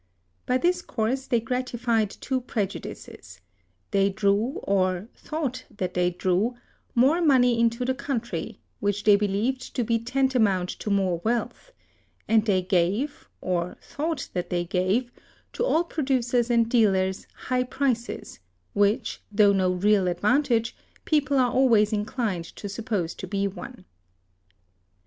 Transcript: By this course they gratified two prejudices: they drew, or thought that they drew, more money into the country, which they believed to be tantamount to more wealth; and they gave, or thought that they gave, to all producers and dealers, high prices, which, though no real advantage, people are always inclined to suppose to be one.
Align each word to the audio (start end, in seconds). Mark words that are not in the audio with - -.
By 0.47 0.57
this 0.57 0.81
course 0.81 1.27
they 1.27 1.39
gratified 1.39 2.09
two 2.09 2.41
prejudices: 2.41 3.39
they 3.91 4.09
drew, 4.09 4.59
or 4.63 5.09
thought 5.13 5.65
that 5.77 5.93
they 5.93 6.09
drew, 6.09 6.55
more 6.95 7.21
money 7.21 7.59
into 7.59 7.85
the 7.85 7.93
country, 7.93 8.59
which 8.79 9.03
they 9.03 9.15
believed 9.15 9.75
to 9.75 9.83
be 9.83 9.99
tantamount 9.99 10.69
to 10.69 10.89
more 10.89 11.21
wealth; 11.23 11.71
and 12.27 12.43
they 12.45 12.63
gave, 12.63 13.29
or 13.41 13.77
thought 13.79 14.29
that 14.33 14.49
they 14.49 14.65
gave, 14.65 15.11
to 15.53 15.63
all 15.63 15.83
producers 15.83 16.49
and 16.49 16.67
dealers, 16.67 17.27
high 17.35 17.63
prices, 17.63 18.39
which, 18.73 19.21
though 19.31 19.53
no 19.53 19.69
real 19.71 20.07
advantage, 20.07 20.75
people 21.05 21.37
are 21.37 21.51
always 21.51 21.93
inclined 21.93 22.45
to 22.55 22.67
suppose 22.67 23.13
to 23.13 23.27
be 23.27 23.47
one. 23.47 23.85